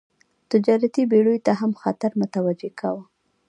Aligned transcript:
تجارتي 0.51 1.03
بېړیو 1.11 1.43
ته 1.45 1.51
هم 1.59 1.71
خطر 1.81 2.11
متوجه 2.21 2.69
کاوه. 2.79 3.03